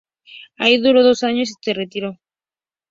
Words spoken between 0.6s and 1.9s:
duró dos años y se